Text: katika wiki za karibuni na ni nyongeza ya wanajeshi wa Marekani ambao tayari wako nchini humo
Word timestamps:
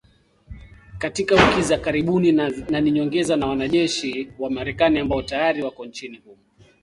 katika 0.97 1.35
wiki 1.49 1.61
za 1.61 1.77
karibuni 1.77 2.31
na 2.71 2.81
ni 2.81 2.91
nyongeza 2.91 3.33
ya 3.33 3.45
wanajeshi 3.45 4.29
wa 4.39 4.49
Marekani 4.49 4.99
ambao 4.99 5.21
tayari 5.21 5.61
wako 5.63 5.85
nchini 5.85 6.17
humo 6.17 6.41